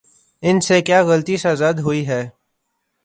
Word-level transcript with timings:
ان 0.43 0.59
سے 0.59 0.81
کیا 0.81 1.01
غلطی 1.03 1.37
سرزد 1.37 1.79
ہوئی 1.79 2.07
ہے؟ 2.07 2.21